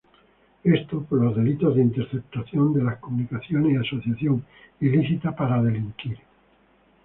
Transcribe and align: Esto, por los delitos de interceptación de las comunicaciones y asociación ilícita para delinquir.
Esto, 0.63 1.03
por 1.03 1.21
los 1.21 1.35
delitos 1.35 1.75
de 1.75 1.83
interceptación 1.83 2.73
de 2.73 2.83
las 2.83 2.97
comunicaciones 2.97 3.71
y 3.71 3.75
asociación 3.87 4.43
ilícita 4.79 5.35
para 5.35 5.61
delinquir. 5.61 6.17